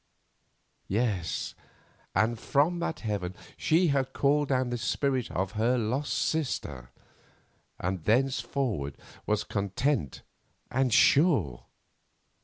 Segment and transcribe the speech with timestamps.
[0.87, 1.53] Yes,
[2.15, 6.89] and from that heaven she had called down the spirit of her lost sister,
[7.79, 10.23] and thenceforward was content
[10.71, 11.65] and sure.